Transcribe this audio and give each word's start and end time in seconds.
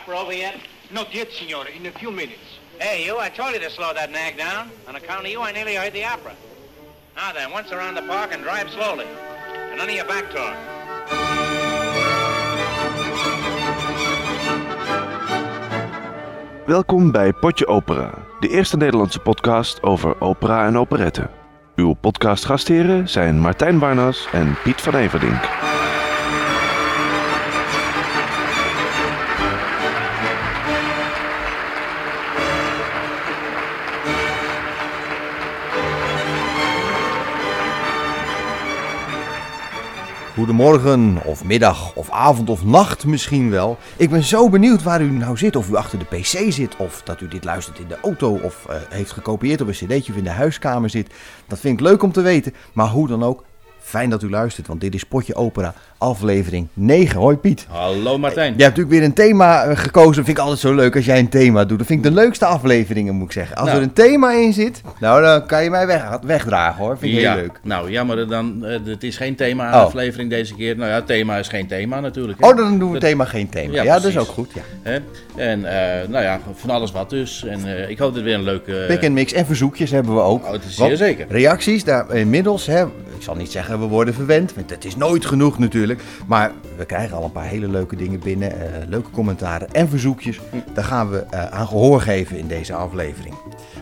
opera 0.00 0.18
over 0.18 0.32
yet? 0.32 0.54
Not 0.90 1.14
yet, 1.14 1.28
signore. 1.32 1.68
In 1.76 1.86
a 1.86 1.92
few 1.92 2.10
minutes. 2.10 2.58
Hey, 2.78 3.04
you, 3.04 3.18
I 3.18 3.28
told 3.28 3.52
you 3.54 3.60
to 3.60 3.70
slow 3.70 3.92
that 3.94 4.10
nag 4.10 4.36
down. 4.36 4.70
On 4.88 4.96
account 4.96 5.24
of 5.26 5.30
you, 5.30 5.40
I 5.42 5.52
nearly 5.52 5.74
heard 5.74 5.92
the 5.92 6.04
opera. 6.04 6.34
Now 7.16 7.32
then, 7.32 7.50
once 7.50 7.70
around 7.72 7.94
the 7.96 8.02
park 8.02 8.32
and 8.32 8.42
drive 8.42 8.70
slowly. 8.70 9.06
And 9.70 9.76
none 9.78 9.88
of 9.88 9.94
your 9.94 10.06
back 10.06 10.30
talk. 10.30 10.56
Welkom 16.66 17.10
bij 17.10 17.32
Potje 17.32 17.66
Opera, 17.66 18.26
de 18.40 18.48
eerste 18.48 18.76
Nederlandse 18.76 19.18
podcast 19.18 19.82
over 19.82 20.20
opera 20.20 20.66
en 20.66 20.78
operetten. 20.78 21.30
Uw 21.76 21.92
podcastgastheren 21.92 23.08
zijn 23.08 23.38
Martijn 23.38 23.78
Barnas 23.78 24.28
en 24.32 24.56
Piet 24.62 24.80
van 24.80 24.94
Everdink. 24.94 25.59
Goedemorgen, 40.40 41.18
of 41.24 41.44
middag, 41.44 41.94
of 41.94 42.10
avond, 42.10 42.50
of 42.50 42.64
nacht 42.64 43.06
misschien 43.06 43.50
wel. 43.50 43.78
Ik 43.96 44.10
ben 44.10 44.22
zo 44.22 44.48
benieuwd 44.48 44.82
waar 44.82 45.02
u 45.02 45.10
nou 45.10 45.36
zit. 45.36 45.56
Of 45.56 45.68
u 45.68 45.74
achter 45.74 45.98
de 45.98 46.04
pc 46.04 46.52
zit, 46.52 46.76
of 46.76 47.02
dat 47.02 47.20
u 47.20 47.28
dit 47.28 47.44
luistert 47.44 47.78
in 47.78 47.88
de 47.88 47.98
auto, 48.02 48.40
of 48.42 48.66
eh, 48.68 48.76
heeft 48.88 49.10
gekopieerd 49.10 49.60
op 49.60 49.68
een 49.68 49.74
cd'tje 49.74 50.12
of 50.12 50.18
in 50.18 50.24
de 50.24 50.30
huiskamer 50.30 50.90
zit. 50.90 51.10
Dat 51.46 51.60
vind 51.60 51.80
ik 51.80 51.86
leuk 51.86 52.02
om 52.02 52.12
te 52.12 52.20
weten. 52.20 52.54
Maar 52.72 52.88
hoe 52.88 53.08
dan 53.08 53.22
ook, 53.22 53.44
fijn 53.80 54.10
dat 54.10 54.22
u 54.22 54.30
luistert, 54.30 54.66
want 54.66 54.80
dit 54.80 54.94
is 54.94 55.04
Potje 55.04 55.34
Opera, 55.34 55.74
aflevering 55.98 56.66
9. 56.74 57.18
Hoi 57.20 57.36
Piet. 57.36 57.66
Hallo 57.68 58.18
Martijn. 58.18 58.54
Jij 58.56 58.64
hebt 58.64 58.76
natuurlijk 58.76 58.90
weer 58.90 59.02
een 59.02 59.12
thema 59.28 59.62
eh, 59.64 59.76
gekozen. 59.76 60.14
Dat 60.14 60.24
vind 60.24 60.28
ik 60.36 60.38
altijd 60.38 60.60
zo 60.60 60.74
leuk 60.74 60.96
als 60.96 61.04
jij 61.04 61.18
een 61.18 61.28
thema 61.28 61.64
doet. 61.64 61.78
Dat 61.78 61.86
vind 61.86 62.04
ik 62.04 62.10
de 62.14 62.20
leukste 62.20 62.44
afleveringen, 62.44 63.14
moet 63.14 63.26
ik 63.26 63.32
zeggen. 63.32 63.56
Als 63.56 63.66
Nou. 63.66 63.78
er 63.78 63.84
een 63.84 63.92
thema 63.92 64.32
in 64.32 64.52
zit, 64.52 64.82
nou 65.00 65.22
dan 65.22 65.46
kan 65.46 65.62
je 65.64 65.70
mij 65.70 65.86
weg, 65.86 66.18
wegdragen 66.22 66.84
hoor. 66.84 66.98
Vind 66.98 67.12
ik 67.14 67.20
ja, 67.20 67.32
heel 67.32 67.40
leuk. 67.42 67.60
Nou, 67.62 67.90
jammer 67.90 68.28
dan. 68.28 68.64
eh, 68.66 68.78
het 68.84 69.02
is 69.02 69.16
geen 69.16 69.34
thema 69.36 69.68
Oh. 69.68 69.82
aflevering 69.84 70.30
deze 70.30 70.54
keer. 70.54 70.76
Nou 70.76 70.88
ja, 70.88 70.94
het 70.94 71.06
thema 71.06 71.36
is 71.36 71.48
geen 71.48 71.66
thema 71.66 72.00
natuurlijk. 72.00 72.40
hè. 72.40 72.48
Oh, 72.48 72.56
dan 72.56 72.78
doen 72.78 72.88
we 72.88 72.94
het 72.94 73.04
thema 73.04 73.24
geen 73.24 73.48
thema. 73.48 73.74
Ja, 73.74 73.82
Ja, 73.82 73.94
dat 73.94 74.04
is 74.04 74.18
ook 74.18 74.28
goed. 74.28 74.50
Ja. 74.54 74.98
En 75.36 75.64
eh, 75.64 76.08
nou 76.08 76.24
ja, 76.24 76.40
van 76.54 76.70
alles 76.70 76.92
wat 76.92 77.10
dus. 77.10 77.44
En 77.44 77.88
ik 77.90 77.98
hoop 77.98 78.06
dat 78.08 78.14
het 78.14 78.24
weer 78.24 78.34
een 78.34 78.42
leuke... 78.42 78.84
Pick 78.88 79.02
and 79.04 79.12
mix 79.12 79.32
en 79.32 79.46
verzoekjes 79.46 79.90
hebben 79.90 80.14
we 80.14 80.20
ook. 80.20 80.44
Oh, 80.44 80.50
dat 80.50 80.62
is 80.64 80.74
zeer 80.76 80.96
zeker. 80.96 81.26
Reacties, 81.28 81.84
daar 81.84 82.14
inmiddels, 82.14 82.66
hè, 82.66 82.84
ik 83.20 83.26
zal 83.26 83.34
niet 83.34 83.50
zeggen 83.50 83.80
we 83.80 83.86
worden 83.86 84.14
verwend, 84.14 84.54
want 84.54 84.70
het 84.70 84.84
is 84.84 84.96
nooit 84.96 85.26
genoeg 85.26 85.58
natuurlijk. 85.58 86.02
Maar 86.26 86.52
we 86.76 86.84
krijgen 86.84 87.16
al 87.16 87.24
een 87.24 87.32
paar 87.32 87.44
hele 87.44 87.68
leuke 87.68 87.96
dingen 87.96 88.20
binnen, 88.20 88.52
eh, 88.52 88.88
leuke 88.88 89.10
commentaren 89.10 89.72
en 89.72 89.88
verzoekjes. 89.88 90.40
Daar 90.74 90.84
gaan 90.84 91.10
we 91.10 91.18
eh, 91.18 91.44
aan 91.44 91.66
gehoor 91.66 92.00
geven 92.00 92.38
in 92.38 92.46
deze 92.46 92.74
aflevering. 92.74 93.34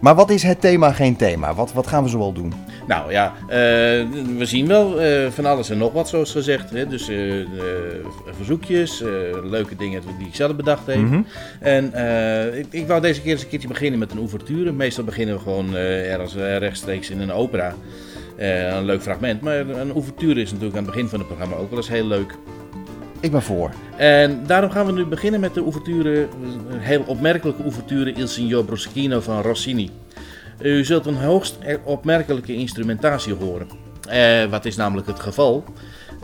Maar 0.00 0.14
wat 0.14 0.30
is 0.30 0.42
het 0.42 0.60
thema 0.60 0.92
geen 0.92 1.16
thema? 1.16 1.54
Wat, 1.54 1.72
wat 1.72 1.86
gaan 1.86 2.02
we 2.02 2.08
zoal 2.08 2.32
doen? 2.32 2.52
Nou 2.86 3.12
ja, 3.12 3.32
eh, 3.48 3.56
we 4.38 4.44
zien 4.44 4.66
wel 4.66 4.98
van 5.30 5.46
alles 5.46 5.70
en 5.70 5.78
nog 5.78 5.92
wat 5.92 6.08
zoals 6.08 6.32
gezegd. 6.32 6.70
Hè. 6.70 6.86
Dus 6.86 7.10
verzoekjes, 8.36 9.02
leuke 9.42 9.76
dingen 9.76 10.02
die 10.18 10.26
ik 10.26 10.34
zelf 10.34 10.56
bedacht 10.56 10.86
heb. 10.86 10.96
Mhm. 10.96 11.22
En 11.60 11.84
ik, 12.58 12.66
ik 12.70 12.86
wou 12.86 13.00
deze 13.00 13.20
keer 13.20 13.32
eens 13.32 13.42
een 13.42 13.48
keertje 13.48 13.68
beginnen 13.68 13.98
met 13.98 14.12
een 14.12 14.18
ouverture. 14.18 14.72
Meestal 14.72 15.04
beginnen 15.04 15.34
we 15.34 15.40
gewoon 15.40 15.74
ergens 15.74 16.34
rechtstreeks 16.34 17.10
in 17.10 17.20
een 17.20 17.32
opera. 17.32 17.74
Eh, 18.36 18.76
een 18.76 18.84
leuk 18.84 19.02
fragment. 19.02 19.40
Maar 19.40 19.58
een 19.58 19.92
ouverture 19.92 20.40
is 20.40 20.50
natuurlijk 20.50 20.76
aan 20.76 20.84
het 20.84 20.92
begin 20.92 21.08
van 21.08 21.18
het 21.18 21.28
programma 21.28 21.56
ook 21.56 21.68
wel 21.68 21.78
eens 21.78 21.88
heel 21.88 22.06
leuk. 22.06 22.36
Ik 23.20 23.30
ben 23.30 23.42
voor. 23.42 23.70
En 23.96 24.46
daarom 24.46 24.70
gaan 24.70 24.86
we 24.86 24.92
nu 24.92 25.04
beginnen 25.04 25.40
met 25.40 25.54
de 25.54 25.60
ouverture, 25.60 26.28
een 26.68 26.78
heel 26.78 27.02
opmerkelijke 27.06 27.62
ouverture 27.62 28.12
Il 28.12 28.28
Signor 28.28 28.64
Bruschino 28.64 29.20
van 29.20 29.42
Rossini. 29.42 29.90
U 30.60 30.84
zult 30.84 31.06
een 31.06 31.16
hoogst 31.16 31.58
opmerkelijke 31.84 32.54
instrumentatie 32.54 33.34
horen. 33.34 33.66
Eh, 34.08 34.44
wat 34.44 34.64
is 34.64 34.76
namelijk 34.76 35.06
het 35.06 35.20
geval? 35.20 35.64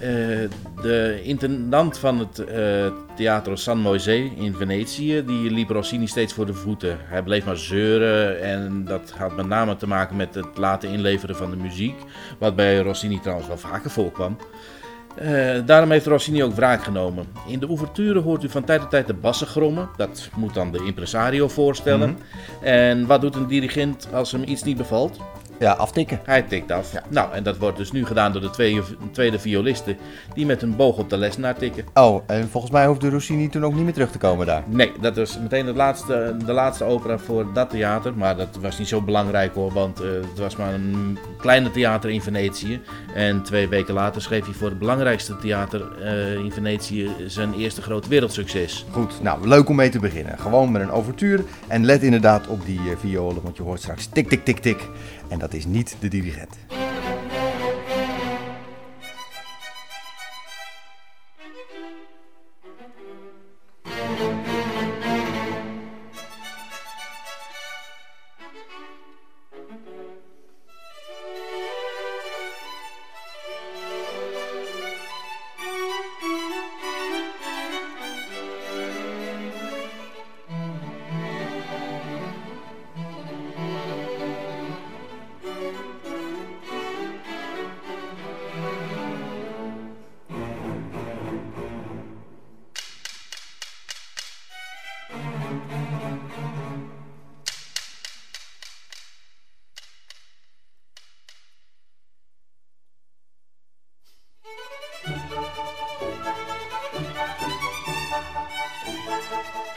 Eh, 0.00 0.48
de 0.82 1.20
intendant 1.22 1.98
van 1.98 2.18
het 2.18 2.38
eh 2.38 2.86
Teatro 3.16 3.54
San 3.54 3.78
Moise 3.78 4.30
in 4.36 4.54
Venetië, 4.54 5.24
die 5.26 5.50
liep 5.50 5.70
Rossini 5.70 6.06
steeds 6.06 6.32
voor 6.32 6.46
de 6.46 6.54
voeten. 6.54 6.98
Hij 7.00 7.22
bleef 7.22 7.44
maar 7.44 7.56
zeuren 7.56 8.40
en 8.40 8.84
dat 8.84 9.10
had 9.10 9.36
met 9.36 9.46
name 9.46 9.76
te 9.76 9.86
maken 9.86 10.16
met 10.16 10.34
het 10.34 10.56
laten 10.56 10.88
inleveren 10.88 11.36
van 11.36 11.50
de 11.50 11.56
muziek. 11.56 11.94
Wat 12.38 12.56
bij 12.56 12.78
Rossini 12.78 13.20
trouwens 13.20 13.48
wel 13.48 13.58
vaker 13.58 13.90
voorkwam. 13.90 14.36
Eh, 15.16 15.54
daarom 15.64 15.90
heeft 15.90 16.06
Rossini 16.06 16.44
ook 16.44 16.54
wraak 16.54 16.82
genomen. 16.82 17.26
In 17.46 17.58
de 17.58 17.66
ouverture 17.66 18.20
hoort 18.20 18.44
u 18.44 18.48
van 18.48 18.64
tijd 18.64 18.80
tot 18.80 18.90
tijd 18.90 19.06
de 19.06 19.14
bassen 19.14 19.46
grommen. 19.46 19.88
Dat 19.96 20.28
moet 20.34 20.54
dan 20.54 20.72
de 20.72 20.84
impresario 20.84 21.48
voorstellen. 21.48 22.18
En 22.60 23.06
wat 23.06 23.20
doet 23.20 23.34
een 23.34 23.46
dirigent 23.46 24.08
als 24.12 24.32
hem 24.32 24.42
iets 24.42 24.62
niet 24.62 24.76
bevalt? 24.76 25.18
Ja, 25.58 25.72
aftikken. 25.72 26.20
Hij 26.24 26.42
tikt 26.42 26.72
af. 26.72 26.92
Nou, 27.08 27.32
en 27.32 27.42
dat 27.42 27.58
wordt 27.58 27.76
dus 27.76 27.92
nu 27.92 28.06
gedaan 28.06 28.32
door 28.32 28.40
de 28.40 28.50
twee, 28.50 28.82
tweede 29.12 29.38
violisten 29.38 29.96
die 30.34 30.46
met 30.46 30.62
een 30.62 30.76
boog 30.76 30.98
op 30.98 31.10
de 31.10 31.16
lesnaar 31.16 31.56
tikken. 31.56 31.84
Oh, 31.94 32.22
en 32.26 32.48
volgens 32.48 32.72
mij 32.72 32.86
hoefde 32.86 33.10
Rossini 33.10 33.48
toen 33.48 33.64
ook 33.64 33.74
niet 33.74 33.84
meer 33.84 33.92
terug 33.92 34.10
te 34.10 34.18
komen 34.18 34.46
daar. 34.46 34.62
Nee, 34.66 34.92
dat 35.00 35.16
was 35.16 35.38
meteen 35.38 35.66
het 35.66 35.76
laatste, 35.76 36.36
de 36.44 36.52
laatste 36.52 36.84
opera 36.84 37.18
voor 37.18 37.52
dat 37.52 37.70
theater. 37.70 38.14
Maar 38.16 38.36
dat 38.36 38.58
was 38.60 38.78
niet 38.78 38.88
zo 38.88 39.02
belangrijk 39.02 39.54
hoor, 39.54 39.72
want 39.72 40.00
eh, 40.00 40.08
het 40.10 40.38
was 40.38 40.56
maar 40.56 40.74
een 40.74 41.18
kleine 41.38 41.70
theater 41.70 42.10
in 42.10 42.22
Venetië. 42.22 42.80
En 43.14 43.42
twee 43.42 43.68
weken 43.68 43.94
later 43.94 44.22
schreef 44.22 44.44
hij 44.44 44.54
voor 44.54 44.68
het 44.68 44.78
belangrijkste 44.78 45.36
theater 45.36 46.02
eh, 46.02 46.34
in 46.34 46.52
Venetië 46.52 47.10
zijn 47.26 47.54
eerste 47.54 47.82
groot 47.82 48.08
wereldsucces. 48.08 48.86
Goed, 48.90 49.22
nou, 49.22 49.48
leuk 49.48 49.68
om 49.68 49.76
mee 49.76 49.88
te 49.88 49.98
beginnen. 49.98 50.38
Gewoon 50.38 50.72
met 50.72 50.82
een 50.82 50.90
overtuur. 50.90 51.44
En 51.66 51.84
let 51.84 52.02
inderdaad 52.02 52.46
op 52.46 52.66
die 52.66 52.78
eh, 52.78 52.96
violen, 52.98 53.42
want 53.42 53.56
je 53.56 53.62
hoort 53.62 53.80
straks 53.80 54.06
tik, 54.06 54.28
tik, 54.28 54.44
tik, 54.44 54.58
tik. 54.58 54.88
En 55.28 55.38
dat 55.38 55.54
is 55.54 55.64
niet 55.64 55.96
de 56.00 56.08
dirigent. 56.08 56.56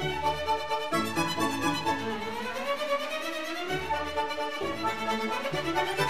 Thank 0.02 0.24
you. 6.00 6.06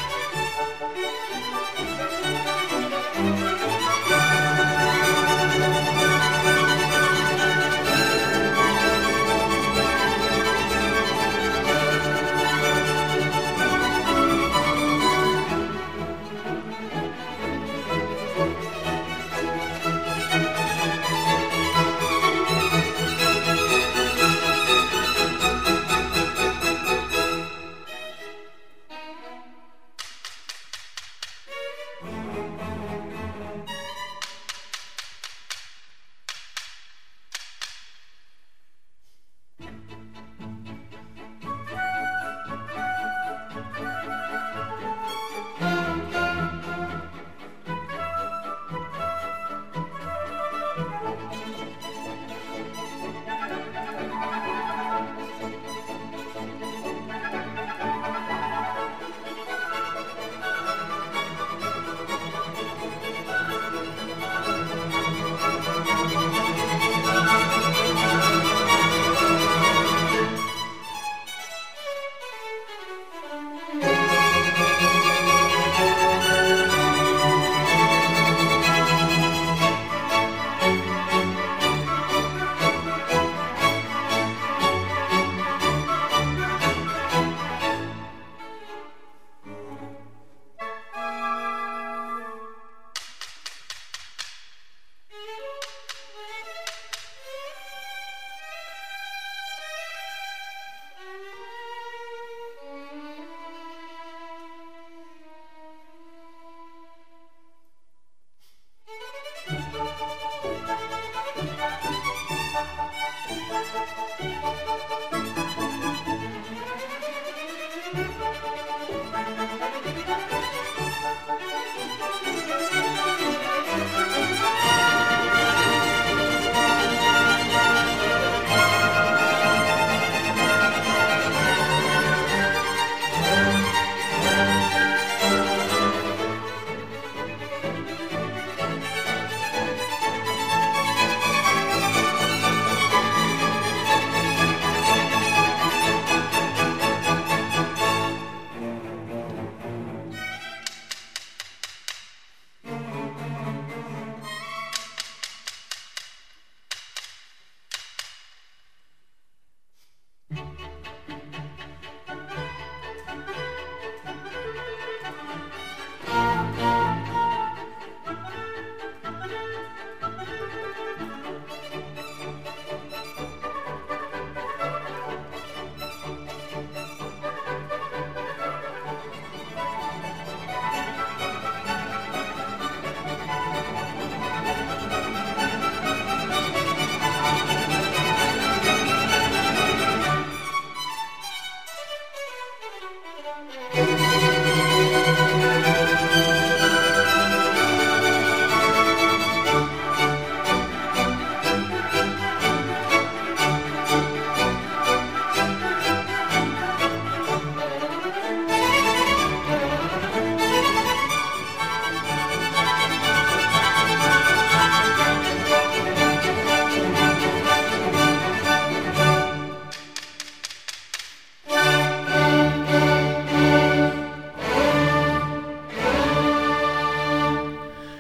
Música 193.48 194.09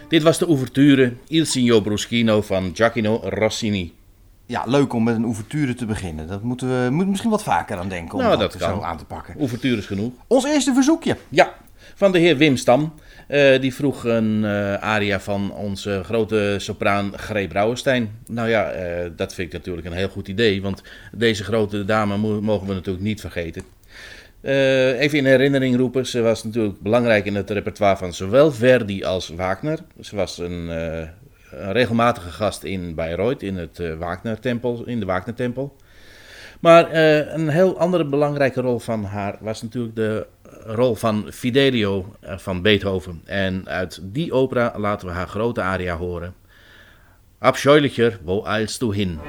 Dit 0.09 0.23
was 0.23 0.37
de 0.37 0.45
ouverture 0.45 1.13
Il 1.27 1.45
Signo 1.45 1.81
Bruschino 1.81 2.41
van 2.41 2.71
Giacomo 2.73 3.21
Rossini. 3.23 3.93
Ja, 4.45 4.63
leuk 4.65 4.93
om 4.93 5.03
met 5.03 5.15
een 5.15 5.23
ouverture 5.23 5.73
te 5.73 5.85
beginnen. 5.85 6.27
Dat 6.27 6.43
moeten 6.43 6.83
we 6.83 6.89
moeten 6.89 7.09
misschien 7.09 7.31
wat 7.31 7.43
vaker 7.43 7.77
aan 7.77 7.89
denken 7.89 8.17
om 8.17 8.23
Nou, 8.23 8.37
dat, 8.37 8.55
zo 8.59 8.81
aan 8.81 8.97
te 8.97 9.05
pakken. 9.05 9.35
Ouvertures 9.39 9.85
genoeg. 9.85 10.11
Ons 10.27 10.45
eerste 10.45 10.73
verzoekje. 10.73 11.17
Ja, 11.29 11.53
van 11.95 12.11
de 12.11 12.19
heer 12.19 12.37
Wim 12.37 12.57
Stam. 12.57 12.93
Eh, 13.27 13.61
die 13.61 13.73
vroeg 13.73 14.03
een 14.03 14.45
eh, 14.45 14.73
aria 14.73 15.19
van 15.19 15.51
onze 15.53 16.01
grote 16.03 16.55
sopraan 16.57 17.11
Greet 17.15 17.49
Brouwenstein. 17.49 18.11
Nou 18.27 18.49
ja, 18.49 18.69
eh, 18.69 19.09
dat 19.15 19.33
vind 19.33 19.47
ik 19.47 19.53
natuurlijk 19.53 19.87
een 19.87 19.93
heel 19.93 20.09
goed 20.09 20.27
idee, 20.27 20.61
want 20.61 20.81
deze 21.11 21.43
grote 21.43 21.85
dame 21.85 22.17
mo- 22.17 22.41
mogen 22.41 22.67
we 22.67 22.73
natuurlijk 22.73 23.05
niet 23.05 23.21
vergeten. 23.21 23.63
Eh, 24.41 24.99
even 24.99 25.17
in 25.17 25.25
herinnering 25.25 25.77
roepen, 25.77 26.05
ze 26.05 26.21
was 26.21 26.43
natuurlijk 26.43 26.79
belangrijk 26.81 27.25
in 27.25 27.35
het 27.35 27.49
repertoire 27.49 27.97
van 27.97 28.13
zowel 28.13 28.51
Verdi 28.51 29.03
als 29.03 29.29
Wagner. 29.29 29.79
Ze 29.99 30.15
was 30.15 30.37
een, 30.37 30.69
eh, 30.69 31.07
een 31.51 31.71
regelmatige 31.71 32.29
gast 32.29 32.63
in 32.63 32.95
Bayreuth, 32.95 33.41
in, 33.41 33.57
het, 33.57 33.79
eh, 33.79 33.93
Wagner-tempel, 33.93 34.83
in 34.85 34.99
de 34.99 35.05
Wagner-tempel. 35.05 35.75
Maar 36.59 36.93
een 37.33 37.49
heel 37.49 37.79
andere 37.79 38.05
belangrijke 38.05 38.61
rol 38.61 38.79
van 38.79 39.03
haar 39.03 39.37
was 39.41 39.61
natuurlijk 39.61 39.95
de 39.95 40.27
rol 40.65 40.95
van 40.95 41.27
Fidelio 41.31 42.15
van 42.21 42.61
Beethoven. 42.61 43.21
En 43.25 43.67
uit 43.67 43.99
die 44.03 44.33
opera 44.33 44.73
laten 44.77 45.07
we 45.07 45.13
haar 45.13 45.27
grote 45.27 45.61
aria 45.61 45.97
horen. 45.97 46.33
Abscheulicher, 47.37 48.19
wo 48.23 48.43
eilst 48.43 48.79
du 48.79 48.95
hin? 48.95 49.19